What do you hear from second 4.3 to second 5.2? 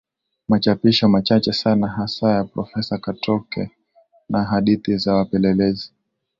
hadithi za